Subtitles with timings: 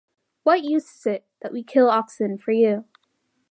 [0.41, 2.85] What use is it that we kill oxen for you?